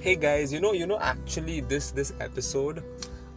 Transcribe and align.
hey 0.00 0.16
guys 0.16 0.50
you 0.50 0.60
know 0.60 0.72
you 0.72 0.86
know 0.86 0.98
actually 0.98 1.60
this 1.60 1.90
this 1.90 2.14
episode 2.20 2.82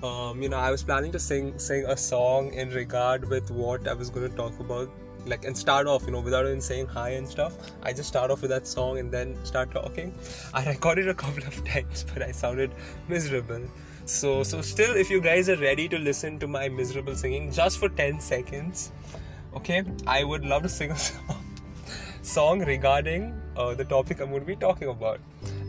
um, 0.02 0.41
you 0.41 0.47
know 0.47 0.55
i 0.55 0.71
was 0.71 0.82
planning 0.82 1.12
to 1.12 1.20
sing 1.20 1.59
sing 1.59 1.84
a 1.88 1.97
song 1.97 2.54
in 2.54 2.70
regard 2.70 3.28
with 3.28 3.52
what 3.52 3.86
i 3.86 3.91
was 3.93 4.09
going 4.09 4.29
to 4.29 4.34
talk 4.38 4.57
about 4.62 4.89
like 5.26 5.44
and 5.44 5.57
start 5.57 5.88
off 5.88 6.05
you 6.05 6.12
know 6.12 6.21
without 6.21 6.46
even 6.46 6.62
saying 6.62 6.86
hi 6.86 7.10
and 7.12 7.28
stuff. 7.28 7.54
I 7.81 7.94
just 7.94 8.10
start 8.10 8.30
off 8.30 8.41
with 8.41 8.49
that 8.52 8.68
song 8.68 8.98
and 8.98 9.09
then 9.09 9.38
start 9.45 9.71
talking. 9.71 10.13
I 10.54 10.66
recorded 10.66 11.07
a 11.07 11.13
couple 11.13 11.44
of 11.44 11.63
times 11.70 12.05
but 12.13 12.21
i 12.21 12.31
sounded 12.31 12.71
miserable. 13.09 13.61
So 14.05 14.43
so 14.43 14.61
still 14.61 14.95
if 14.95 15.09
you 15.09 15.20
guys 15.20 15.50
are 15.50 15.57
ready 15.57 15.89
to 15.89 15.98
listen 15.98 16.39
to 16.39 16.48
my 16.48 16.70
miserable 16.70 17.16
singing 17.16 17.52
just 17.52 17.77
for 17.77 17.89
10 17.89 18.21
seconds 18.21 18.91
okay 19.55 19.84
i 20.07 20.23
would 20.23 20.45
love 20.45 20.64
to 20.64 20.70
sing 20.70 20.91
a 20.91 20.98
song, 20.98 21.45
song 22.21 22.66
regarding 22.66 23.34
uh, 23.55 23.73
the 23.75 23.86
topic 23.86 24.20
i'm 24.20 24.30
going 24.30 24.41
to 24.41 24.48
be 24.48 24.55
talking 24.55 24.89
about 24.89 25.20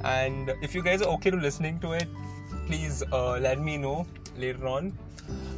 and 0.04 0.54
if 0.62 0.74
you 0.74 0.82
guys 0.82 1.02
are 1.02 1.08
okay 1.08 1.30
to 1.30 1.36
listening 1.36 1.78
to 1.80 1.92
it 1.92 2.06
please 2.66 3.02
uh, 3.12 3.38
let 3.38 3.58
me 3.58 3.76
know 3.76 4.06
later 4.36 4.66
on 4.66 4.92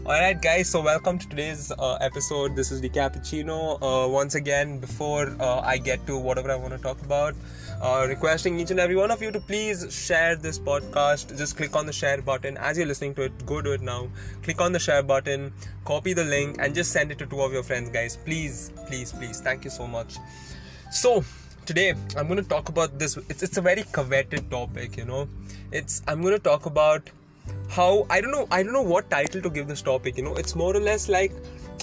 Alright, 0.07 0.41
guys, 0.41 0.69
so 0.69 0.81
welcome 0.81 1.19
to 1.19 1.29
today's 1.29 1.73
uh, 1.73 1.95
episode. 1.95 2.55
This 2.55 2.71
is 2.71 2.81
the 2.81 2.89
Cappuccino. 2.89 3.77
Uh, 3.83 4.09
once 4.09 4.37
again, 4.37 4.79
before 4.79 5.35
uh, 5.41 5.59
I 5.63 5.79
get 5.79 6.07
to 6.07 6.17
whatever 6.17 6.49
I 6.49 6.55
want 6.55 6.75
to 6.75 6.79
talk 6.79 7.03
about, 7.03 7.35
uh, 7.83 8.07
requesting 8.09 8.61
each 8.61 8.71
and 8.71 8.79
every 8.79 8.95
one 8.95 9.11
of 9.11 9.21
you 9.21 9.33
to 9.33 9.41
please 9.41 9.93
share 9.93 10.37
this 10.37 10.61
podcast. 10.61 11.37
Just 11.37 11.57
click 11.57 11.75
on 11.75 11.87
the 11.87 11.93
share 11.93 12.23
button 12.23 12.57
as 12.59 12.79
you're 12.79 12.87
listening 12.87 13.17
to 13.17 13.23
it. 13.23 13.47
Go 13.47 13.61
do 13.61 13.73
it 13.73 13.81
now. 13.81 14.09
Click 14.45 14.61
on 14.61 14.71
the 14.71 14.79
share 14.79 15.03
button, 15.03 15.53
copy 15.85 16.13
the 16.13 16.25
link, 16.25 16.55
and 16.61 16.73
just 16.73 16.93
send 16.93 17.11
it 17.11 17.19
to 17.19 17.27
two 17.27 17.41
of 17.41 17.53
your 17.53 17.65
friends, 17.65 17.91
guys. 17.91 18.17
Please, 18.17 18.71
please, 18.87 19.11
please. 19.11 19.41
Thank 19.41 19.65
you 19.65 19.71
so 19.71 19.89
much. 19.89 20.19
So, 20.93 21.25
today 21.67 21.95
I'm 22.17 22.29
going 22.29 22.43
to 22.43 22.49
talk 22.49 22.69
about 22.69 22.99
this. 22.99 23.17
It's, 23.29 23.43
it's 23.43 23.57
a 23.59 23.61
very 23.61 23.83
coveted 23.93 24.51
topic, 24.51 24.97
you 24.97 25.05
know. 25.05 25.29
It's 25.73 26.03
I'm 26.07 26.23
going 26.23 26.35
to 26.35 26.39
talk 26.39 26.67
about 26.67 27.11
how 27.69 28.07
I 28.09 28.21
don't 28.21 28.31
know 28.31 28.47
I 28.51 28.63
don't 28.63 28.73
know 28.73 28.83
what 28.83 29.11
title 29.11 29.43
to 29.43 29.51
give 29.51 29.67
this 29.67 29.83
topic. 29.83 30.17
You 30.17 30.25
know, 30.25 30.35
it's 30.37 30.55
more 30.55 30.75
or 30.75 30.81
less 30.81 31.09
like 31.09 31.33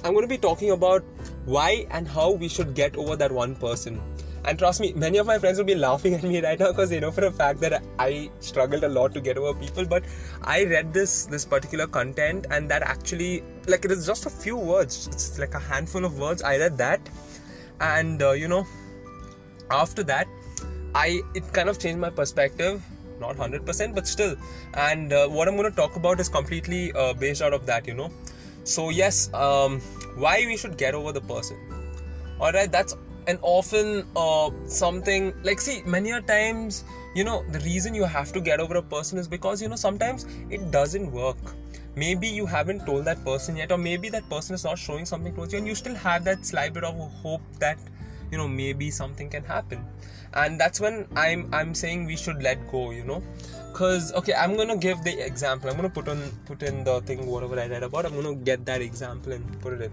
I'm 0.03 0.13
going 0.13 0.23
to 0.23 0.33
be 0.35 0.37
talking 0.37 0.71
about 0.71 1.03
why 1.45 1.85
and 1.91 2.07
how 2.07 2.31
we 2.31 2.47
should 2.47 2.73
get 2.73 2.95
over 2.95 3.15
that 3.17 3.31
one 3.31 3.55
person. 3.55 4.01
And 4.45 4.59
trust 4.59 4.81
me, 4.81 4.91
many 4.93 5.19
of 5.19 5.25
my 5.25 5.39
friends 5.39 5.57
will 5.57 5.65
be 5.65 5.75
laughing 5.75 6.13
at 6.15 6.23
me 6.23 6.41
right 6.41 6.59
now 6.59 6.71
because 6.71 6.89
they 6.89 6.99
know 6.99 7.11
for 7.11 7.25
a 7.25 7.31
fact 7.31 7.61
that 7.61 7.81
I 7.97 8.29
struggled 8.41 8.83
a 8.83 8.89
lot 8.89 9.13
to 9.13 9.21
get 9.21 9.37
over 9.37 9.57
people. 9.57 9.85
But 9.85 10.03
I 10.41 10.65
read 10.65 10.93
this 10.93 11.25
this 11.25 11.45
particular 11.45 11.87
content, 11.87 12.47
and 12.51 12.69
that 12.69 12.83
actually 12.83 13.43
like 13.67 13.85
it 13.85 13.91
is 13.91 14.05
just 14.05 14.25
a 14.25 14.29
few 14.29 14.57
words. 14.57 15.07
It's 15.07 15.39
like 15.39 15.53
a 15.53 15.59
handful 15.59 16.03
of 16.03 16.19
words. 16.19 16.41
I 16.41 16.57
read 16.57 16.77
that, 16.77 17.09
and 17.79 18.21
uh, 18.21 18.31
you 18.31 18.49
know, 18.49 18.67
after 19.81 20.03
that, 20.03 20.27
I 20.95 21.21
it 21.33 21.51
kind 21.53 21.69
of 21.69 21.79
changed 21.79 21.99
my 22.07 22.11
perspective 22.21 22.81
not 23.19 23.37
100% 23.37 23.95
but 23.95 24.07
still. 24.07 24.35
And 24.73 25.13
uh, 25.13 25.27
what 25.27 25.47
i'm 25.47 25.55
going 25.55 25.69
to 25.69 25.75
talk 25.75 25.95
about 25.95 26.19
is 26.19 26.29
completely 26.29 26.91
uh, 26.93 27.13
based 27.13 27.41
out 27.41 27.53
of 27.53 27.65
that 27.65 27.87
you 27.87 27.93
know. 27.93 28.11
So 28.63 28.89
yes 28.89 29.33
um, 29.33 29.79
why 30.15 30.35
we 30.45 30.57
should 30.57 30.77
get 30.77 30.93
over 30.93 31.11
the 31.11 31.21
person. 31.21 31.57
All 32.39 32.51
right 32.51 32.71
that's 32.71 32.95
an 33.27 33.39
often 33.41 34.05
uh, 34.17 34.49
something 34.65 35.33
like 35.43 35.61
see 35.61 35.81
many 35.85 36.11
a 36.11 36.21
times 36.21 36.83
you 37.15 37.23
know 37.23 37.43
the 37.51 37.59
reason 37.59 37.95
you 37.95 38.03
have 38.03 38.33
to 38.33 38.41
get 38.41 38.59
over 38.59 38.75
a 38.75 38.81
person 38.81 39.17
is 39.17 39.27
because 39.27 39.61
you 39.61 39.69
know 39.69 39.75
sometimes 39.75 40.25
it 40.49 40.71
doesn't 40.71 41.11
work. 41.11 41.37
Maybe 41.95 42.27
you 42.27 42.47
haven't 42.47 42.87
told 42.87 43.05
that 43.05 43.23
person 43.23 43.55
yet 43.55 43.71
or 43.71 43.77
maybe 43.77 44.09
that 44.09 44.27
person 44.27 44.55
is 44.55 44.63
not 44.63 44.79
showing 44.79 45.05
something 45.05 45.35
towards 45.35 45.53
you 45.53 45.59
and 45.59 45.67
you 45.67 45.75
still 45.75 45.93
have 45.93 46.23
that 46.23 46.43
slight 46.43 46.73
bit 46.73 46.83
of 46.83 46.95
hope 47.25 47.41
that 47.59 47.77
you 48.33 48.39
know 48.41 48.47
maybe 48.47 48.91
something 48.91 49.29
can 49.29 49.43
happen. 49.55 49.85
And 50.41 50.59
that's 50.59 50.79
when 50.83 50.95
i'm 51.23 51.41
i'm 51.57 51.73
saying 51.79 52.05
we 52.11 52.15
should 52.21 52.41
let 52.49 52.63
go 52.71 52.85
you 52.91 53.03
know. 53.11 53.21
Because 53.71 54.11
okay 54.21 54.33
i'm 54.45 54.55
gonna 54.61 54.77
give 54.77 55.03
the 55.03 55.13
example. 55.25 55.69
I'm 55.69 55.75
gonna 55.75 55.95
put 55.99 56.07
on 56.07 56.23
put 56.45 56.63
in 56.63 56.83
the 56.89 56.99
thing 57.01 57.27
whatever 57.27 57.59
i 57.59 57.67
read 57.67 57.83
about. 57.89 58.05
I'm 58.05 58.15
gonna 58.21 58.35
get 58.51 58.65
that 58.71 58.81
example 58.81 59.33
and 59.37 59.61
put 59.61 59.73
it 59.73 59.81
in. 59.81 59.91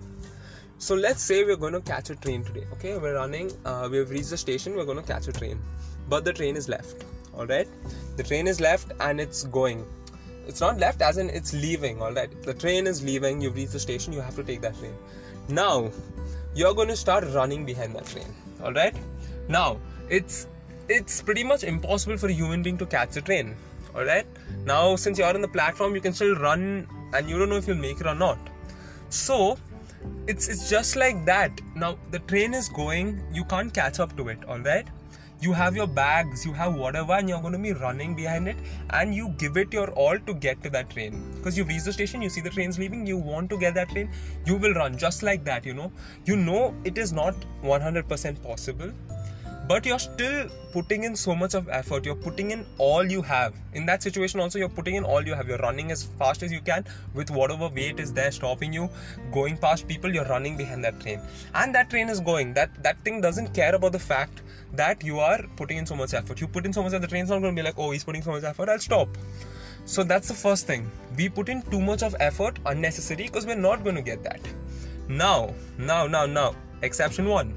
So 0.79 0.95
let's 0.95 1.23
say 1.23 1.45
we're 1.45 1.71
to 1.73 1.81
catch 1.93 2.11
a 2.11 2.17
train 2.17 2.43
today 2.43 2.67
okay? 2.75 2.97
We're 2.97 3.15
running 3.15 3.53
uh, 3.65 3.89
we've 3.93 4.11
reached 4.11 4.31
the 4.31 4.39
station 4.47 4.77
we're 4.77 4.95
to 5.01 5.03
catch 5.03 5.29
a 5.29 5.33
train. 5.33 5.59
But 6.09 6.25
the 6.25 6.33
train 6.33 6.57
is 6.57 6.69
left 6.69 7.05
all 7.35 7.47
right 7.47 7.69
the 8.17 8.23
train 8.23 8.47
is 8.47 8.61
left 8.61 8.93
and 9.01 9.21
it's 9.21 9.45
going. 9.45 9.85
It's 10.47 10.61
not 10.61 10.79
left 10.79 11.01
as 11.01 11.19
in 11.19 11.31
it's 11.31 11.53
leaving 11.53 12.01
all 12.03 12.13
right 12.13 12.31
the 12.43 12.55
train 12.55 12.87
is 12.87 13.03
leaving 13.03 13.41
you've 13.41 13.57
reached 13.57 13.73
the 13.73 13.81
station 13.89 14.13
you 14.13 14.21
have 14.21 14.37
to 14.37 14.43
take 14.43 14.63
that 14.63 14.79
train. 14.79 14.95
Now 15.49 15.91
you're 16.55 16.75
going 16.75 16.89
to 16.89 16.97
start 16.97 17.25
running 17.35 17.65
behind 17.65 17.95
that 17.95 18.07
train 18.07 18.35
all 18.63 18.73
right 18.73 18.95
now 19.49 19.79
it's 20.09 20.47
it's 20.89 21.23
pretty 21.23 21.45
much 21.45 21.63
impossible 21.65 22.17
for 22.17 22.29
a 22.29 22.33
human 22.33 22.63
being 22.63 22.77
to 22.77 22.87
catch 22.87 23.17
a 23.17 23.23
train 23.23 23.55
all 23.95 24.05
right 24.05 24.27
now 24.65 24.97
since 24.97 25.19
you're 25.19 25.35
on 25.35 25.41
the 25.41 25.49
platform 25.49 25.95
you 25.95 26.01
can 26.01 26.13
still 26.13 26.35
run 26.37 26.87
and 27.13 27.29
you 27.29 27.39
don't 27.39 27.49
know 27.49 27.57
if 27.57 27.67
you'll 27.67 27.77
make 27.77 28.01
it 28.01 28.07
or 28.07 28.15
not. 28.15 28.39
So 29.09 29.59
it's 30.27 30.49
it's 30.49 30.71
just 30.71 30.97
like 30.97 31.25
that. 31.27 31.61
Now 31.75 31.99
the 32.11 32.21
train 32.21 32.55
is 32.55 32.69
going 32.69 33.23
you 33.33 33.45
can't 33.45 33.73
catch 33.73 34.01
up 34.01 34.17
to 34.17 34.29
it 34.29 34.45
all 34.47 34.61
right 34.61 34.87
you 35.41 35.53
have 35.53 35.75
your 35.75 35.87
bags 35.87 36.45
you 36.45 36.53
have 36.53 36.75
whatever 36.75 37.13
and 37.15 37.29
you're 37.29 37.41
going 37.41 37.53
to 37.53 37.59
be 37.59 37.73
running 37.73 38.15
behind 38.15 38.49
it 38.49 38.57
and 38.91 39.15
you 39.15 39.29
give 39.39 39.57
it 39.57 39.73
your 39.73 39.91
all 39.93 40.19
to 40.19 40.35
get 40.35 40.63
to 40.63 40.71
that 40.71 40.91
train. 40.91 41.23
Because 41.37 41.57
you've 41.57 41.69
reached 41.69 41.87
the 41.87 41.93
station 41.93 42.21
you 42.21 42.29
see 42.29 42.41
the 42.41 42.51
train's 42.51 42.79
leaving 42.79 43.07
you 43.07 43.17
want 43.17 43.49
to 43.51 43.59
get 43.59 43.75
that 43.75 43.89
train 43.89 44.11
you 44.45 44.57
will 44.57 44.75
run 44.75 44.99
just 44.99 45.23
like 45.23 45.45
that 45.45 45.65
you 45.65 45.75
know? 45.75 45.91
You 46.25 46.37
know 46.37 46.75
it 46.85 46.99
is 46.99 47.13
not 47.13 47.35
100% 47.63 48.43
possible 48.43 48.93
but 49.71 49.87
you're 49.87 50.01
still 50.01 50.49
putting 50.73 51.05
in 51.05 51.15
so 51.15 51.33
much 51.33 51.55
of 51.55 51.69
effort. 51.69 52.05
You're 52.05 52.17
putting 52.23 52.51
in 52.51 52.67
all 52.77 53.05
you 53.09 53.23
have. 53.23 53.55
In 53.73 53.87
that 53.87 54.03
situation 54.03 54.41
also 54.41 54.59
you're 54.59 54.69
putting 54.79 54.97
in 54.97 55.05
all 55.05 55.25
you 55.25 55.33
have. 55.33 55.47
You're 55.47 55.59
running 55.59 55.93
as 55.93 56.03
fast 56.03 56.43
as 56.43 56.51
you 56.51 56.61
can 56.61 56.85
with 57.15 57.31
whatever 57.31 57.69
weight 57.69 58.01
is 58.01 58.13
there 58.13 58.33
stopping 58.33 58.73
you 58.73 58.89
going 59.31 59.57
past 59.57 59.87
people. 59.87 60.13
You're 60.13 60.25
running 60.25 60.57
behind 60.57 60.83
that 60.83 60.99
train. 60.99 61.21
And 61.55 61.73
that 61.73 61.89
train 61.89 62.09
is 62.09 62.19
going. 62.19 62.53
That 62.55 62.83
that 62.83 62.99
thing 63.05 63.21
doesn't 63.21 63.55
care 63.55 63.77
about 63.77 63.93
the 63.93 64.01
fact 64.01 64.43
that 64.81 65.05
you 65.05 65.21
are 65.21 65.39
putting 65.61 65.79
in 65.83 65.87
so 65.87 65.99
much 66.01 66.15
effort. 66.15 66.41
You 66.41 66.49
put 66.49 66.67
in 66.67 66.73
so 66.73 66.83
much 66.83 66.91
that 66.97 67.03
the 67.03 67.11
train's 67.13 67.31
not 67.31 67.41
going 67.41 67.55
to 67.55 67.63
be 67.63 67.67
like 67.67 67.79
oh 67.79 67.93
he's 67.93 68.03
putting 68.03 68.23
so 68.23 68.33
much 68.33 68.47
effort. 68.53 68.69
I'll 68.69 68.87
stop. 68.87 69.21
So 69.85 70.03
that's 70.15 70.27
the 70.27 70.39
first 70.41 70.67
thing. 70.67 70.91
We 71.17 71.29
put 71.29 71.49
in 71.49 71.63
too 71.75 71.81
much 71.81 72.03
of 72.03 72.17
effort 72.19 72.59
unnecessary 72.67 73.29
because 73.29 73.47
we're 73.47 73.63
not 73.69 73.85
going 73.85 73.95
to 73.95 74.03
get 74.11 74.25
that. 74.25 74.41
Now 75.09 75.55
now 75.79 76.09
now 76.09 76.27
now 76.27 76.57
exception 76.91 77.29
one. 77.35 77.55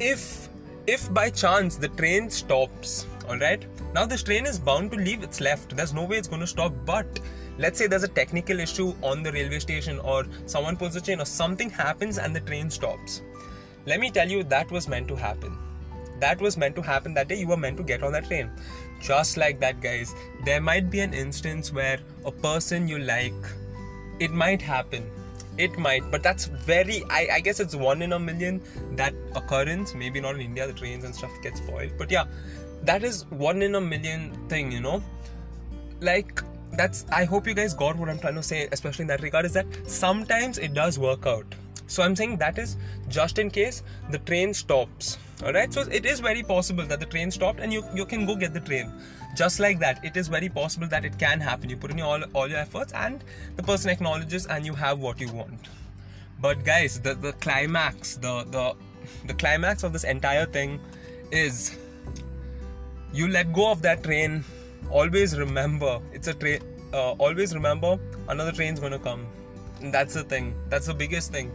If 0.00 0.48
if 0.86 1.12
by 1.14 1.30
chance 1.30 1.76
the 1.76 1.88
train 1.88 2.28
stops 2.28 3.06
all 3.28 3.38
right 3.38 3.66
now 3.94 4.04
this 4.04 4.22
train 4.22 4.44
is 4.44 4.58
bound 4.58 4.90
to 4.90 4.98
leave 4.98 5.22
it's 5.22 5.40
left. 5.40 5.76
There's 5.76 5.94
no 5.94 6.04
way 6.04 6.16
it's 6.16 6.28
going 6.28 6.40
to 6.40 6.46
stop 6.46 6.72
but 6.84 7.20
let's 7.58 7.78
say 7.78 7.86
there's 7.86 8.02
a 8.02 8.08
technical 8.08 8.58
issue 8.58 8.92
on 9.02 9.22
the 9.22 9.32
railway 9.32 9.60
station 9.60 9.98
or 10.00 10.26
someone 10.46 10.76
pulls 10.76 10.94
the 10.94 11.00
chain 11.00 11.20
or 11.20 11.24
something 11.24 11.70
happens 11.70 12.18
and 12.18 12.34
the 12.34 12.40
train 12.40 12.68
stops. 12.68 13.22
Let 13.86 14.00
me 14.00 14.10
tell 14.10 14.28
you 14.28 14.42
that 14.44 14.70
was 14.70 14.88
meant 14.88 15.06
to 15.08 15.14
happen. 15.14 15.56
That 16.18 16.40
was 16.40 16.56
meant 16.56 16.74
to 16.76 16.82
happen 16.82 17.14
that 17.14 17.28
day. 17.28 17.36
You 17.36 17.48
were 17.48 17.56
meant 17.56 17.76
to 17.76 17.82
get 17.82 18.02
on 18.02 18.12
that 18.12 18.26
train. 18.26 18.50
Just 19.00 19.36
like 19.36 19.60
that 19.60 19.80
guys. 19.80 20.14
There 20.44 20.60
might 20.60 20.90
be 20.90 21.00
an 21.00 21.14
instance 21.14 21.72
where 21.72 21.98
a 22.24 22.32
person 22.32 22.88
you 22.88 22.98
like 22.98 23.32
it 24.18 24.32
might 24.32 24.60
happen 24.60 25.08
it 25.58 25.78
might 25.78 26.10
but 26.10 26.22
that's 26.22 26.46
very 26.46 27.02
I, 27.10 27.28
I 27.34 27.40
guess 27.40 27.60
it's 27.60 27.74
one 27.74 28.02
in 28.02 28.12
a 28.12 28.18
million 28.18 28.60
that 28.92 29.14
occurrence 29.34 29.94
maybe 29.94 30.20
not 30.20 30.34
in 30.34 30.40
india 30.40 30.66
the 30.66 30.72
trains 30.72 31.04
and 31.04 31.14
stuff 31.14 31.30
get 31.42 31.56
spoiled. 31.56 31.92
But 31.98 32.10
yeah 32.10 32.24
that 32.82 33.02
is 33.02 33.24
one 33.30 33.62
in 33.62 33.76
a 33.76 33.80
million 33.80 34.36
thing 34.48 34.70
you 34.70 34.80
know? 34.80 35.02
Like 36.00 36.42
that's 36.72 37.06
i 37.12 37.24
hope 37.24 37.46
you 37.46 37.54
guys 37.54 37.72
got 37.72 37.96
what 37.96 38.08
i'm 38.08 38.18
trying 38.18 38.34
to 38.34 38.42
say 38.42 38.68
especially 38.72 39.04
in 39.04 39.06
that 39.06 39.22
regard 39.22 39.44
is 39.44 39.52
that 39.52 39.66
sometimes 39.86 40.58
it 40.58 40.74
does 40.74 40.98
work 40.98 41.26
out 41.26 41.46
so 41.86 42.02
i'm 42.02 42.16
saying 42.16 42.36
that 42.36 42.58
is 42.58 42.76
just 43.08 43.38
in 43.38 43.50
case 43.50 43.82
the 44.10 44.18
train 44.18 44.54
stops. 44.54 45.18
All 45.44 45.52
right 45.52 45.72
so 45.72 45.82
it 45.82 46.06
is 46.06 46.20
very 46.20 46.42
possible 46.42 46.84
that 46.84 47.00
the 47.00 47.06
train 47.06 47.30
stopped 47.30 47.60
and 47.60 47.72
you 47.72 47.84
you 47.94 48.06
can 48.06 48.24
go 48.24 48.36
get 48.36 48.54
the 48.54 48.60
train. 48.60 48.92
Just 49.36 49.60
like 49.60 49.78
that 49.80 50.04
it 50.04 50.16
is 50.16 50.28
very 50.28 50.48
possible 50.48 50.86
that 50.88 51.04
it 51.04 51.18
can 51.18 51.40
happen. 51.40 51.68
You 51.68 51.76
put 51.76 51.90
in 51.90 52.00
all, 52.00 52.22
all 52.34 52.48
your 52.48 52.58
efforts 52.58 52.92
and 52.92 53.24
the 53.56 53.62
person 53.62 53.90
acknowledges 53.90 54.46
and 54.46 54.64
you 54.64 54.74
have 54.74 55.00
what 55.00 55.20
you 55.20 55.30
want. 55.32 55.68
But 56.40 56.64
guys 56.64 57.00
the, 57.00 57.14
the 57.14 57.32
climax 57.32 58.16
the, 58.16 58.44
the 58.44 58.74
the 59.26 59.34
climax 59.34 59.82
of 59.82 59.92
this 59.92 60.04
entire 60.04 60.46
thing 60.46 60.80
is 61.30 61.76
you 63.12 63.28
let 63.28 63.52
go 63.52 63.70
of 63.70 63.82
that 63.82 64.02
train 64.04 64.44
always 64.90 65.36
remember 65.38 66.00
it's 66.12 66.28
a 66.28 66.34
train 66.34 66.60
uh, 66.92 67.12
always 67.12 67.54
remember 67.54 67.98
another 68.28 68.52
train's 68.52 68.78
gonna 68.78 68.98
come. 68.98 69.26
And 69.80 69.92
that's 69.92 70.14
the 70.14 70.22
thing 70.22 70.54
that's 70.68 70.86
the 70.86 70.94
biggest 70.94 71.32
thing 71.32 71.52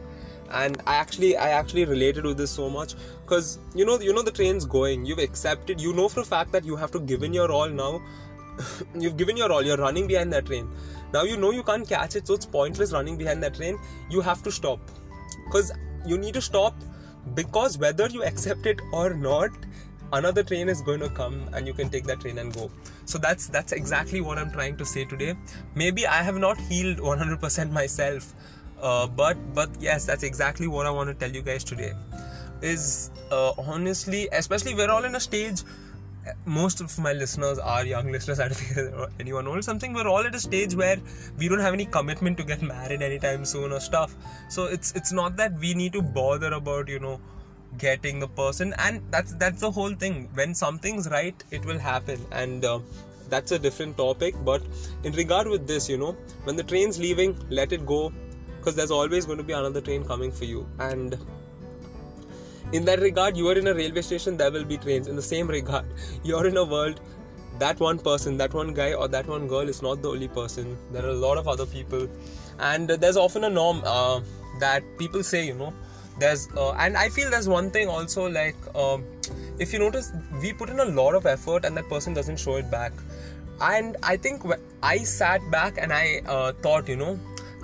and 0.52 0.82
i 0.88 0.96
actually 0.96 1.38
i 1.38 1.50
actually 1.50 1.86
related 1.86 2.26
with 2.26 2.38
this 2.38 2.52
so 2.52 2.70
much. 2.70 2.96
Because 3.24 3.60
you 3.76 3.86
know 3.86 4.00
you 4.00 4.14
know 4.14 4.22
the 4.22 4.32
train's 4.32 4.66
going. 4.66 5.06
You've 5.06 5.20
accepted 5.20 5.80
you 5.80 5.94
know 5.94 6.10
for 6.10 6.22
a 6.22 6.26
fact 6.26 6.52
that 6.52 6.66
you 6.66 6.76
have 6.76 6.92
to 6.92 7.00
give 7.00 7.24
in 7.24 7.34
your 7.34 7.52
all 7.52 7.70
now. 7.70 8.02
You've 8.96 9.18
given 9.18 9.38
your 9.38 9.52
all. 9.52 9.64
You're 9.64 9.78
running 9.78 10.08
behind 10.08 10.34
that 10.34 10.46
train. 10.46 10.70
Now 11.14 11.24
you 11.24 11.38
know 11.38 11.52
you 11.52 11.64
can't 11.64 11.88
catch 11.88 12.16
it 12.16 12.28
so 12.28 12.34
it's 12.34 12.46
pointless 12.46 12.92
running 12.92 13.18
behind 13.18 13.44
that 13.44 13.56
train. 13.56 13.80
You 14.10 14.22
have 14.22 14.44
to 14.44 14.52
stop. 14.52 14.80
Because 15.46 15.72
you 16.06 16.18
need 16.18 16.34
to 16.34 16.42
stop 16.42 16.76
because 17.36 17.78
whether 17.78 18.08
you 18.08 18.24
accept 18.24 18.66
it 18.66 18.80
or 18.92 19.14
not 19.14 19.50
another 20.14 20.42
train 20.44 20.70
is 20.70 20.82
going 20.82 21.00
to 21.00 21.10
come 21.10 21.48
and 21.54 21.68
you 21.68 21.74
can 21.74 21.90
take 21.90 22.06
that 22.06 22.20
train 22.22 22.38
and 22.40 22.54
go. 22.54 22.72
So 23.06 23.18
that's 23.18 23.48
that's 23.48 23.72
exactly 23.72 24.22
what 24.22 24.38
i'm 24.38 24.52
trying 24.52 24.78
to 24.78 24.86
say 24.86 25.06
today. 25.06 25.36
Maybe 25.76 26.08
i 26.08 26.24
have 26.24 26.38
not 26.38 26.58
healed 26.58 26.98
100% 26.98 27.72
myself 27.72 28.34
uh, 28.82 29.08
but 29.08 29.38
but 29.54 29.70
yes 29.80 30.06
that's 30.06 30.24
exactly 30.24 30.68
what 30.68 30.86
i 30.86 30.90
want 30.90 31.08
to 31.08 31.14
tell 31.14 31.32
you 31.32 31.42
guys 31.42 31.64
today 31.64 31.94
is 32.62 33.12
uh, 33.32 33.52
honestly 33.58 34.28
especially 34.34 34.74
we're 34.76 34.92
all 34.92 35.06
in 35.06 35.16
a 35.16 35.20
stage 35.20 35.64
most 36.46 36.82
of 36.82 36.98
my 37.00 37.14
listeners 37.14 37.60
are 37.60 37.86
young 37.86 38.12
listeners. 38.12 38.40
I 38.40 38.48
don't 38.48 38.56
think 38.56 39.10
anyone 39.20 39.48
old. 39.48 39.64
Something 39.64 39.94
we're 39.94 40.08
all 40.08 40.26
at 40.26 40.36
a 40.36 40.40
stage 40.40 40.76
where 40.76 40.98
we 41.38 41.48
don't 41.48 41.60
have 41.60 41.74
any 41.74 41.86
commitment 41.86 42.38
to 42.38 42.44
get 42.44 42.62
married 42.62 43.02
anytime 43.02 43.46
soon 43.46 43.72
or 43.72 43.80
stuff. 43.80 44.16
So 44.50 44.66
it's 44.66 44.92
it's 44.94 45.12
not 45.12 45.38
that 45.38 45.58
we 45.60 45.74
need 45.74 45.94
to 45.94 46.02
bother 46.02 46.54
about 46.54 46.88
you 46.88 47.00
know 47.00 47.20
getting 47.78 48.20
the 48.20 48.28
person, 48.28 48.74
and 48.78 49.02
that's 49.12 49.34
that's 49.36 49.62
the 49.62 49.72
whole 49.72 49.94
thing. 49.94 50.30
When 50.34 50.54
something's 50.54 51.10
right, 51.10 51.44
it 51.52 51.66
will 51.66 51.80
happen, 51.80 52.20
and 52.32 52.66
uh, 52.66 52.80
that's 53.30 53.52
a 53.52 53.60
different 53.60 53.98
topic. 53.98 54.36
But 54.44 54.64
in 55.04 55.14
regard 55.14 55.48
with 55.48 55.68
this, 55.68 55.90
you 55.90 55.98
know, 55.98 56.16
when 56.44 56.56
the 56.56 56.64
train's 56.64 57.00
leaving, 57.00 57.38
let 57.50 57.72
it 57.72 57.86
go, 57.86 58.12
because 58.60 58.76
there's 58.76 58.92
always 58.92 59.26
going 59.26 59.38
to 59.38 59.44
be 59.44 59.54
another 59.54 59.82
train 59.82 60.04
coming 60.04 60.32
for 60.32 60.46
you, 60.46 60.68
and 60.80 61.18
in 62.72 62.86
that 62.86 63.00
regard 63.00 63.36
you 63.36 63.48
are 63.50 63.58
in 63.58 63.68
a 63.68 63.74
railway 63.74 64.02
station 64.02 64.38
there 64.38 64.52
will 64.52 64.66
be 64.66 64.78
trains. 64.78 65.08
In 65.08 65.16
the 65.16 65.22
same 65.22 65.48
regard 65.48 65.86
you're 66.24 66.46
in 66.48 66.58
a 66.58 66.64
world 66.64 67.00
that 67.60 67.80
one 67.80 68.00
person 68.00 68.38
that 68.38 68.54
one 68.54 68.74
guy 68.74 68.94
or 68.94 69.08
that 69.08 69.28
one 69.28 69.48
girl 69.48 69.68
is 69.68 69.82
not 69.82 70.02
the 70.02 70.10
only 70.10 70.28
person. 70.28 70.78
There 70.92 71.06
are 71.06 71.10
a 71.10 71.22
lot 71.28 71.38
of 71.38 71.48
other 71.48 71.66
people. 71.66 72.08
And 72.60 72.90
there's 72.90 73.18
often 73.18 73.46
a 73.46 73.50
norm 73.50 73.82
uh, 73.86 74.22
that 74.60 74.84
people 74.98 75.24
say 75.24 75.46
you 75.46 75.54
know 75.54 75.74
there's 76.20 76.50
uh, 76.58 76.72
and 76.72 76.98
i 76.98 77.08
feel 77.08 77.30
there's 77.30 77.48
one 77.48 77.70
thing 77.72 77.88
also 77.88 78.30
like 78.30 78.56
um, 78.76 79.06
if 79.58 79.72
you 79.74 79.80
notice 79.80 80.12
we 80.42 80.52
put 80.52 80.70
in 80.70 80.80
a 80.80 80.86
lot 80.86 81.16
of 81.16 81.26
effort 81.26 81.66
and 81.66 81.78
that 81.78 81.88
person 81.90 82.14
doesn't 82.14 82.38
show 82.38 82.56
it 82.56 82.70
back. 82.70 82.92
And 83.62 83.98
i 84.04 84.16
think 84.16 84.44
i 84.82 84.98
sat 85.00 85.42
back 85.52 85.78
and 85.78 85.92
i 85.94 86.22
uh, 86.26 86.54
thought 86.62 86.88
you 86.88 86.96
know 86.96 87.20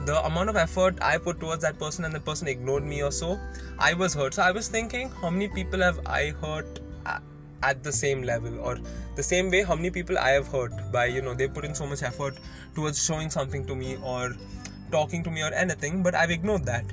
the 0.05 0.23
amount 0.25 0.49
of 0.49 0.55
effort 0.55 0.97
I 1.01 1.17
put 1.17 1.39
towards 1.39 1.63
that 1.63 1.79
person 1.79 2.05
and 2.05 2.13
the 2.13 2.19
person 2.19 2.47
ignored 2.47 2.83
me 2.83 3.01
or 3.03 3.11
so, 3.11 3.39
I 3.79 3.93
was 3.93 4.13
hurt. 4.13 4.35
So 4.35 4.43
I 4.43 4.51
was 4.51 4.67
thinking, 4.67 5.09
how 5.21 5.29
many 5.29 5.47
people 5.47 5.81
have 5.81 5.99
I 6.05 6.29
hurt 6.41 6.79
at 7.63 7.83
the 7.83 7.91
same 7.91 8.21
level 8.21 8.59
or 8.59 8.77
the 9.15 9.23
same 9.23 9.49
way? 9.49 9.63
How 9.63 9.75
many 9.75 9.89
people 9.89 10.17
I 10.17 10.29
have 10.29 10.47
hurt 10.47 10.73
by 10.91 11.05
you 11.05 11.21
know 11.21 11.33
they 11.33 11.47
put 11.47 11.65
in 11.65 11.73
so 11.73 11.87
much 11.87 12.03
effort 12.03 12.37
towards 12.75 13.03
showing 13.03 13.29
something 13.29 13.65
to 13.65 13.75
me 13.75 13.97
or 14.03 14.35
talking 14.91 15.23
to 15.23 15.31
me 15.31 15.41
or 15.41 15.53
anything, 15.53 16.03
but 16.03 16.15
I've 16.15 16.31
ignored 16.31 16.65
that. 16.65 16.85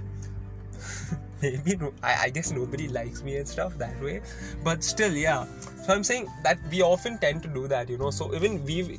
Maybe 1.43 1.79
I, 2.03 2.15
I 2.25 2.31
guess 2.31 2.53
nobody 2.53 2.89
likes 2.89 3.23
me 3.23 3.37
and 3.37 3.49
stuff 3.49 3.77
that 3.79 4.01
way, 4.01 4.23
but 4.65 4.83
still, 4.85 5.13
yeah. 5.13 5.47
So 5.85 5.93
I'm 5.93 6.05
saying 6.05 6.29
that 6.45 6.59
we 6.71 6.83
often 6.83 7.19
tend 7.19 7.43
to 7.43 7.49
do 7.49 7.67
that, 7.69 7.89
you 7.89 7.99
know. 7.99 8.11
So 8.11 8.35
even 8.35 8.65
we 8.65 8.99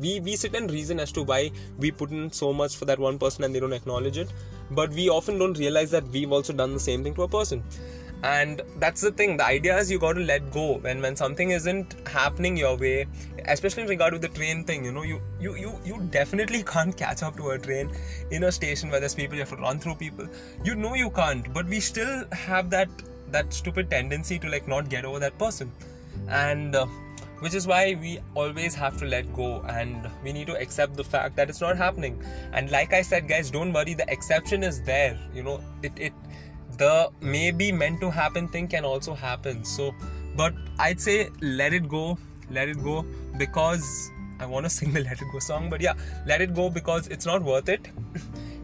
we 0.00 0.20
we 0.20 0.36
sit 0.36 0.54
and 0.54 0.70
reason 0.70 1.00
as 1.00 1.12
to 1.12 1.22
why 1.22 1.50
we 1.78 1.90
put 1.90 2.10
in 2.10 2.30
so 2.32 2.52
much 2.52 2.76
for 2.76 2.84
that 2.86 2.98
one 2.98 3.18
person 3.18 3.44
and 3.44 3.54
they 3.54 3.60
don't 3.60 3.72
acknowledge 3.72 4.18
it. 4.18 4.32
But 4.70 4.90
we 4.90 5.08
often 5.08 5.38
don't 5.38 5.58
realize 5.58 5.90
that 5.90 6.08
we've 6.08 6.32
also 6.32 6.52
done 6.52 6.74
the 6.74 6.80
same 6.80 7.02
thing 7.02 7.14
to 7.14 7.22
a 7.22 7.28
person. 7.28 7.62
And 8.22 8.60
that's 8.78 9.00
the 9.00 9.10
thing. 9.10 9.38
The 9.38 9.46
idea 9.46 9.78
is 9.78 9.90
you 9.90 9.98
got 9.98 10.12
to 10.12 10.20
let 10.20 10.50
go 10.50 10.78
when 10.78 11.00
when 11.00 11.16
something 11.16 11.50
isn't 11.50 11.96
happening 12.06 12.56
your 12.56 12.76
way 12.76 13.06
especially 13.46 13.82
in 13.82 13.88
regard 13.88 14.12
with 14.12 14.22
the 14.22 14.28
train 14.28 14.64
thing 14.64 14.84
you 14.84 14.92
know 14.92 15.02
you 15.02 15.20
you 15.40 15.54
you, 15.56 15.72
you 15.84 16.00
definitely 16.10 16.62
can't 16.72 16.96
catch 16.96 17.22
up 17.22 17.36
to 17.36 17.50
a 17.50 17.58
train 17.58 17.90
in 18.30 18.44
a 18.44 18.52
station 18.52 18.90
where 18.90 19.00
there's 19.00 19.14
people 19.14 19.34
you 19.34 19.40
have 19.40 19.50
to 19.50 19.56
run 19.56 19.78
through 19.78 19.94
people. 19.94 20.26
You 20.64 20.74
know 20.74 20.94
you 20.94 21.10
can't 21.10 21.52
but 21.54 21.66
we 21.66 21.80
still 21.80 22.24
have 22.32 22.70
that 22.70 22.88
that 23.30 23.52
stupid 23.52 23.90
tendency 23.90 24.38
to 24.38 24.48
like 24.48 24.66
not 24.68 24.88
get 24.88 25.04
over 25.04 25.18
that 25.18 25.38
person. 25.38 25.72
And 26.28 26.76
uh, 26.76 26.86
which 27.40 27.54
is 27.54 27.66
why 27.66 27.96
we 28.00 28.20
always 28.34 28.74
have 28.74 28.96
to 28.98 29.06
let 29.06 29.32
go 29.34 29.62
and 29.62 30.08
we 30.22 30.32
need 30.32 30.46
to 30.46 30.56
accept 30.60 30.96
the 30.96 31.04
fact 31.04 31.36
that 31.36 31.50
it's 31.50 31.60
not 31.60 31.76
happening. 31.76 32.22
And 32.52 32.70
like 32.70 32.92
i 32.92 33.02
said 33.02 33.28
guys 33.28 33.50
don't 33.50 33.72
worry 33.72 33.94
the 33.94 34.10
exception 34.12 34.62
is 34.62 34.82
there 34.82 35.18
you 35.34 35.42
know. 35.42 35.60
It 35.82 35.92
it 35.96 36.12
the 36.78 37.10
maybe 37.20 37.72
meant 37.72 38.00
to 38.00 38.10
happen 38.10 38.48
thing 38.48 38.68
can 38.68 38.84
also 38.84 39.14
happen. 39.14 39.64
So 39.64 39.94
but 40.36 40.54
i'd 40.78 41.00
say 41.00 41.28
let 41.40 41.72
it 41.72 41.88
go 41.88 42.18
let 42.50 42.68
it 42.68 42.82
go 42.82 43.04
because 43.38 44.10
i 44.38 44.46
want 44.46 44.64
to 44.64 44.70
sing 44.78 44.92
the 44.92 45.00
let 45.00 45.20
it 45.20 45.28
go 45.32 45.38
song 45.38 45.68
but 45.70 45.80
yeah 45.80 45.94
let 46.26 46.40
it 46.40 46.54
go 46.54 46.70
because 46.70 47.08
it's 47.08 47.26
not 47.26 47.42
worth 47.42 47.68
it 47.68 47.88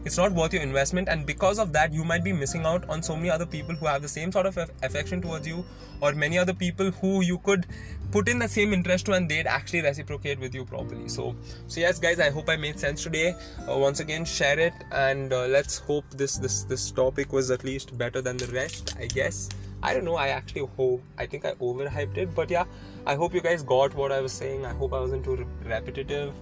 it's 0.07 0.17
not 0.17 0.31
worth 0.31 0.53
your 0.53 0.63
investment. 0.63 1.09
And 1.09 1.25
because 1.25 1.59
of 1.59 1.73
that 1.73 1.93
you 1.93 2.03
might 2.03 2.23
be 2.23 2.33
missing 2.33 2.65
out 2.65 2.89
on 2.89 3.03
so 3.03 3.15
many 3.15 3.29
other 3.29 3.45
people 3.45 3.75
who 3.75 3.85
have 3.85 4.01
the 4.01 4.07
same 4.07 4.31
sort 4.31 4.45
of 4.45 4.57
affection 4.81 5.21
towards 5.21 5.45
you 5.45 5.65
or 6.01 6.13
many 6.13 6.37
other 6.37 6.53
people 6.53 6.91
who 6.91 7.21
you 7.21 7.37
could 7.39 7.67
put 8.11 8.29
in 8.29 8.39
the 8.39 8.47
same 8.47 8.73
interest 8.73 9.05
to 9.07 9.13
and 9.13 9.29
they'd 9.29 9.47
actually 9.47 9.81
reciprocate 9.81 10.39
with 10.39 10.55
you 10.55 10.63
properly. 10.65 11.09
So 11.09 11.35
so 11.67 11.79
yes 11.81 11.99
guys 11.99 12.19
i 12.19 12.29
hope 12.29 12.49
i 12.49 12.55
made 12.55 12.79
sense 12.79 13.03
today. 13.03 13.35
Uh, 13.69 13.77
once 13.77 13.99
again 13.99 14.25
share 14.25 14.59
it 14.59 14.73
and 14.91 15.33
uh, 15.33 15.45
let's 15.47 15.77
hope 15.77 16.05
this 16.11 16.37
this 16.37 16.63
this 16.63 16.89
topic 16.91 17.33
was 17.33 17.51
at 17.51 17.63
least 17.63 17.97
better 17.97 18.21
than 18.21 18.37
the 18.37 18.47
rest 18.47 18.95
i 18.99 19.07
guess. 19.07 19.49
I 19.83 19.93
don't 19.93 20.05
know. 20.05 20.15
I 20.15 20.29
actually 20.29 20.67
hope 20.77 21.01
i 21.17 21.25
think 21.25 21.45
i 21.45 21.51
overhyped 21.55 22.17
it 22.17 22.33
but 22.33 22.49
yeah 22.49 22.63
i 23.05 23.15
hope 23.15 23.33
you 23.33 23.41
guys 23.41 23.63
got 23.63 23.93
what 24.03 24.11
i 24.11 24.21
was 24.21 24.31
saying. 24.31 24.65
I 24.65 24.73
hope 24.73 24.93
i 24.93 24.99
wasn't 24.99 25.25
too 25.25 25.35
repetitive. 25.63 26.33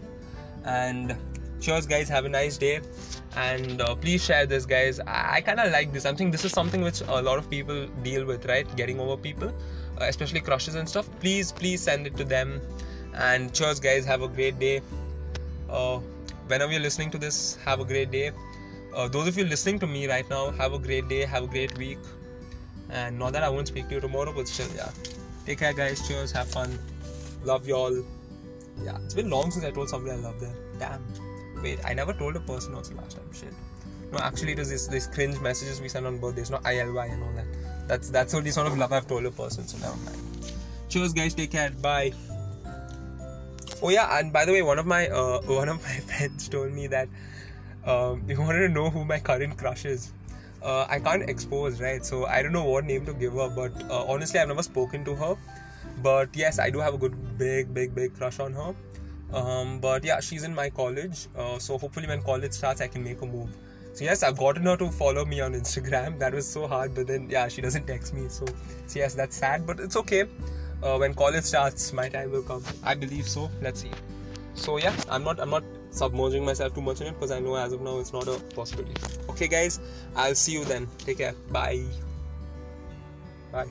And 0.64 1.16
cheers 1.66 1.86
guys. 1.88 2.08
Have 2.10 2.26
a 2.26 2.30
nice 2.30 2.58
day. 2.58 2.82
And 3.36 3.82
uh, 3.82 3.96
please 3.96 4.24
share 4.24 4.46
this 4.46 4.66
guys. 4.66 5.00
I, 5.00 5.38
I 5.38 5.42
kind 5.42 5.60
of 5.60 5.72
like 5.72 5.92
this. 5.92 6.06
I 6.06 6.14
think 6.14 6.32
this 6.32 6.46
is 6.46 6.52
something 6.52 6.82
which 6.82 7.02
a 7.02 7.22
lot 7.22 7.38
of 7.38 7.50
people 7.50 7.88
deal 8.04 8.26
with 8.26 8.46
right? 8.46 8.76
Getting 8.76 9.00
over 9.00 9.18
people 9.18 9.50
uh, 9.50 10.06
especially 10.06 10.42
crushes 10.42 10.76
and 10.76 10.88
stuff. 10.88 11.10
Please 11.20 11.52
please 11.52 11.82
send 11.82 12.08
it 12.08 12.16
to 12.18 12.24
them. 12.24 12.62
And 13.16 13.54
cheers 13.54 13.80
guys. 13.80 14.06
Have 14.06 14.22
a 14.22 14.28
great 14.28 14.60
day. 14.60 14.82
Uh, 15.70 16.00
whenever 16.48 16.72
you're 16.72 16.88
listening 16.88 17.12
to 17.12 17.18
this 17.18 17.56
have 17.66 17.80
a 17.80 17.86
great 17.86 18.12
day. 18.12 18.32
Uh, 18.96 19.08
those 19.10 19.28
of 19.28 19.38
you 19.38 19.44
listening 19.44 19.80
to 19.80 19.88
me 19.88 20.08
right 20.08 20.30
now 20.30 20.52
have 20.52 20.74
a 20.74 20.80
great 20.80 21.10
day. 21.10 21.26
Have 21.26 21.44
a 21.44 21.48
great 21.48 21.78
week. 21.78 21.98
And 22.90 23.18
not 23.18 23.34
that 23.34 23.44
i 23.44 23.50
won't 23.50 23.68
speak 23.68 23.88
to 23.90 23.96
you 23.96 24.02
tomorrow 24.02 24.34
but 24.34 24.48
still 24.48 24.76
yeah. 24.76 24.92
Take 25.46 25.60
care 25.60 25.74
guys. 25.74 26.08
Cheers. 26.08 26.32
Have 26.32 26.48
fun. 26.48 26.78
Love 27.44 27.68
y'all 27.68 28.04
yeah. 28.84 28.98
It's 29.06 29.14
been 29.14 29.30
long 29.30 29.52
since 29.52 29.64
i 29.66 29.72
told 29.72 29.90
somebody 29.90 30.20
i 30.20 30.22
love 30.22 30.40
them. 30.40 30.56
Damn 30.78 31.25
Wait, 31.66 31.80
I 31.84 31.96
never 31.96 32.14
told 32.14 32.36
a 32.36 32.40
person 32.40 32.76
also 32.76 32.94
last 32.94 33.18
time. 33.18 33.34
Shit. 33.34 33.54
No, 34.12 34.20
actually, 34.20 34.52
it 34.52 34.60
was 34.60 34.70
this 34.70 34.88
this 34.88 35.08
cringe 35.08 35.40
messages 35.46 35.82
we 35.82 35.90
send 35.90 36.06
on 36.06 36.20
birthdays. 36.20 36.52
No, 36.52 36.60
ILY 36.72 37.08
and 37.14 37.24
all 37.24 37.34
that. 37.38 37.48
That's 37.88 38.12
that's 38.12 38.36
only 38.36 38.52
sort 38.52 38.68
of 38.68 38.78
love 38.78 38.94
I've 38.98 39.08
told 39.08 39.26
a 39.26 39.32
person. 39.32 39.68
So 39.68 39.80
never 39.80 39.98
mind. 40.04 40.52
Cheers, 40.90 41.14
guys. 41.14 41.34
Take 41.34 41.52
care. 41.56 41.72
Bye. 41.86 42.12
Oh 43.82 43.90
yeah, 43.90 44.20
and 44.20 44.32
by 44.32 44.46
the 44.46 44.52
way, 44.52 44.62
one 44.62 44.78
of 44.78 44.86
my 44.86 45.08
uh, 45.08 45.42
one 45.56 45.70
of 45.70 45.82
my 45.88 45.98
friends 46.12 46.48
told 46.48 46.72
me 46.72 46.86
that 46.86 47.10
um, 47.84 48.24
you 48.28 48.40
wanted 48.40 48.68
to 48.68 48.70
know 48.70 48.92
who 48.92 49.04
my 49.04 49.20
current 49.20 49.58
crush 49.58 49.86
is, 49.86 50.12
uh, 50.62 50.86
I 50.88 51.00
can't 51.00 51.28
expose, 51.36 51.82
right? 51.82 52.06
So 52.06 52.26
I 52.28 52.44
don't 52.44 52.54
know 52.54 52.66
what 52.66 52.86
name 52.86 53.08
to 53.08 53.16
give 53.16 53.34
her, 53.34 53.50
but 53.50 53.90
uh, 53.90 54.06
honestly, 54.06 54.40
I've 54.40 54.50
never 54.50 54.64
spoken 54.64 55.04
to 55.06 55.16
her. 55.16 55.36
But 56.10 56.30
yes, 56.36 56.60
I 56.60 56.70
do 56.70 56.80
have 56.80 56.94
a 56.94 56.98
good, 56.98 57.40
big, 57.40 57.74
big, 57.74 57.96
big 57.96 58.16
crush 58.16 58.40
on 58.40 58.54
her. 58.54 58.76
Um, 59.36 59.80
but 59.80 60.04
yeah, 60.06 60.20
she's 60.22 60.44
in 60.44 60.56
my 60.56 60.70
college, 60.70 61.28
uh, 61.38 61.60
so 61.60 61.78
hopefully 61.78 62.08
when 62.08 62.22
college 62.22 62.54
starts, 62.54 62.80
I 62.80 62.88
can 62.88 63.04
make 63.04 63.22
a 63.22 63.26
move. 63.26 63.50
So 63.94 64.04
yes, 64.06 64.24
I've 64.24 64.38
gotten 64.38 64.64
her 64.64 64.78
to 64.78 64.90
follow 64.90 65.26
me 65.26 65.42
on 65.42 65.54
Instagram. 65.54 66.18
That 66.26 66.34
was 66.34 66.48
so 66.48 66.68
hard, 66.68 66.96
but 66.96 67.08
then 67.08 67.30
yeah, 67.30 67.48
she 67.48 67.62
doesn't 67.62 67.86
text 67.86 68.14
me. 68.14 68.28
So, 68.30 68.46
so 68.88 69.00
yes, 69.00 69.14
that's 69.14 69.36
sad, 69.36 69.68
but 69.68 69.80
it's 69.80 69.98
okay. 69.98 70.24
Uh, 70.82 70.98
when 70.98 71.14
college 71.14 71.44
starts, 71.44 71.92
my 71.94 72.10
time 72.10 72.32
will 72.32 72.44
come. 72.44 72.64
I 72.84 72.96
believe 72.96 73.28
so. 73.28 73.50
Let's 73.62 73.82
see. 73.82 73.92
So 74.54 74.78
yeah, 74.78 74.96
I'm 75.10 75.24
not 75.24 75.40
I'm 75.40 75.50
not 75.50 75.64
submerging 75.92 76.46
myself 76.46 76.74
too 76.74 76.82
much 76.82 77.02
in 77.02 77.08
it 77.08 77.14
because 77.14 77.32
I 77.32 77.40
know 77.40 77.56
as 77.56 77.74
of 77.74 77.82
now 77.82 78.00
it's 78.00 78.14
not 78.14 78.28
a 78.28 78.40
possibility. 78.54 78.94
Okay, 79.30 79.48
guys, 79.48 79.80
I'll 80.16 80.36
see 80.36 80.54
you 80.54 80.66
then. 80.66 80.88
Take 81.00 81.18
care. 81.18 81.34
Bye. 81.52 81.84
Bye. 83.52 83.68